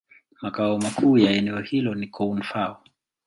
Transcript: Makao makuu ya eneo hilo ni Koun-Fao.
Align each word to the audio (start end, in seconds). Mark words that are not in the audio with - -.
Makao 0.41 0.77
makuu 0.79 1.17
ya 1.17 1.31
eneo 1.31 1.59
hilo 1.59 1.95
ni 1.95 2.07
Koun-Fao. 2.07 2.77